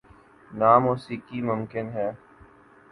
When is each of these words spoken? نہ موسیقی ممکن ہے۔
نہ 0.51 0.71
موسیقی 0.83 1.39
ممکن 1.49 1.85
ہے۔ 1.95 2.09